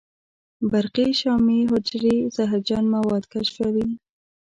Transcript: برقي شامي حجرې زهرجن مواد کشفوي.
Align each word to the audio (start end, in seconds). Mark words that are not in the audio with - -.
برقي 0.71 1.07
شامي 1.19 1.59
حجرې 1.71 2.15
زهرجن 2.35 2.83
مواد 2.95 3.23
کشفوي. 3.33 3.87